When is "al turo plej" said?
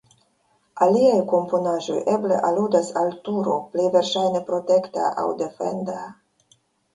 3.03-3.85